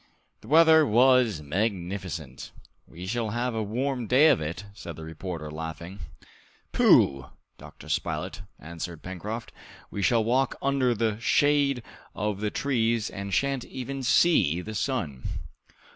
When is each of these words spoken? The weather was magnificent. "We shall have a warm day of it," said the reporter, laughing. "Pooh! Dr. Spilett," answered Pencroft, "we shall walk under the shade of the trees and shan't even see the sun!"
The 0.39 0.47
weather 0.47 0.83
was 0.83 1.43
magnificent. 1.43 2.51
"We 2.87 3.05
shall 3.05 3.29
have 3.29 3.53
a 3.53 3.61
warm 3.61 4.07
day 4.07 4.29
of 4.29 4.41
it," 4.41 4.65
said 4.73 4.95
the 4.95 5.03
reporter, 5.03 5.51
laughing. 5.51 5.99
"Pooh! 6.71 7.25
Dr. 7.59 7.87
Spilett," 7.87 8.41
answered 8.57 9.03
Pencroft, 9.03 9.51
"we 9.91 10.01
shall 10.01 10.23
walk 10.23 10.55
under 10.59 10.95
the 10.95 11.19
shade 11.19 11.83
of 12.15 12.39
the 12.41 12.49
trees 12.49 13.11
and 13.11 13.31
shan't 13.31 13.63
even 13.65 14.01
see 14.01 14.59
the 14.61 14.73
sun!" 14.73 15.21